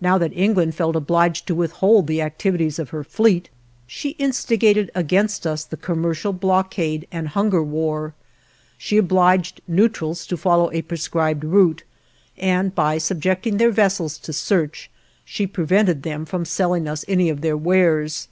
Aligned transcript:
Now 0.00 0.18
that 0.18 0.32
England 0.32 0.74
felt 0.74 0.96
obliged 0.96 1.46
to 1.46 1.54
withhold 1.54 2.08
the 2.08 2.20
activities 2.20 2.80
of 2.80 2.90
her 2.90 3.04
fleet, 3.04 3.50
she 3.86 4.16
instigated 4.18 4.90
against 4.96 5.46
us 5.46 5.62
the 5.62 5.76
commercial 5.76 6.32
blockade 6.32 7.06
and 7.12 7.28
hunger 7.28 7.62
war; 7.62 8.14
she 8.76 8.96
obliged 8.98 9.60
neutrals 9.68 10.26
to 10.26 10.36
follow 10.36 10.72
a 10.72 10.82
prescribed 10.82 11.44
route; 11.44 11.84
and, 12.36 12.74
by 12.74 12.98
subjecting 12.98 13.58
their 13.58 13.70
vessels 13.70 14.18
to 14.18 14.32
search, 14.32 14.90
she 15.24 15.46
prevented 15.46 16.02
them 16.02 16.24
from 16.24 16.44
selling 16.44 16.88
us 16.88 17.04
any 17.06 17.28
of 17.28 17.40
their 17.40 17.56
wares. 17.56 18.26